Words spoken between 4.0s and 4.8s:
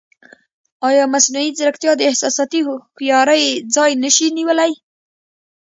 نه شي نیولی؟